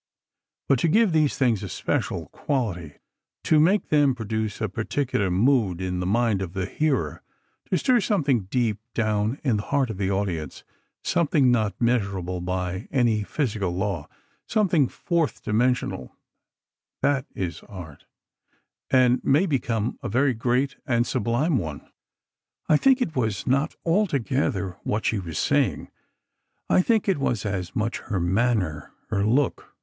[0.67, 5.99] But to give these things a special quality—to make them produce a particular mood in
[5.99, 11.51] the mind of the hearer—to stir something deep down in the heart of the audience—something
[11.51, 18.05] not measurable by any physical law—something fourth dimensional—that is art,
[18.89, 21.87] and may become a very great and sublime one."
[22.67, 25.91] I think it was not altogether what she was saying;
[26.71, 29.75] I think it was as much her manner, her look